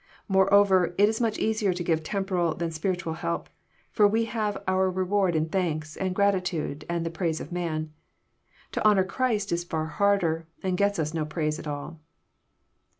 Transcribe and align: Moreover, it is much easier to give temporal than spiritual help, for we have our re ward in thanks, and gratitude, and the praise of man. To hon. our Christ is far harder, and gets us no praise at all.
Moreover, 0.27 0.95
it 0.97 1.07
is 1.07 1.21
much 1.21 1.37
easier 1.37 1.73
to 1.75 1.83
give 1.83 2.01
temporal 2.01 2.55
than 2.55 2.71
spiritual 2.71 3.13
help, 3.13 3.49
for 3.91 4.07
we 4.07 4.25
have 4.25 4.57
our 4.67 4.89
re 4.89 5.03
ward 5.03 5.35
in 5.35 5.47
thanks, 5.47 5.95
and 5.95 6.15
gratitude, 6.15 6.85
and 6.89 7.05
the 7.05 7.11
praise 7.11 7.39
of 7.39 7.51
man. 7.51 7.93
To 8.71 8.81
hon. 8.83 8.97
our 8.97 9.03
Christ 9.03 9.51
is 9.51 9.63
far 9.63 9.85
harder, 9.85 10.47
and 10.63 10.75
gets 10.75 10.97
us 10.97 11.13
no 11.13 11.23
praise 11.23 11.59
at 11.59 11.67
all. 11.67 11.99